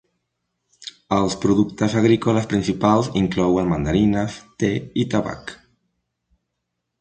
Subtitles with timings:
[1.17, 4.71] Els productes agrícoles principals inclouen mandarines, te
[5.05, 5.55] i tabac.